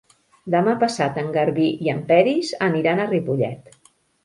Demà 0.53 0.71
passat 0.83 1.19
en 1.23 1.29
Garbí 1.35 1.67
i 1.87 1.93
en 1.95 2.01
Peris 2.09 2.51
aniran 2.71 3.05
a 3.05 3.09
Ripollet. 3.15 3.73